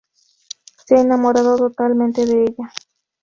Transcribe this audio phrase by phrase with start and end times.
[0.83, 2.73] Se ha enamorado totalmente de ella.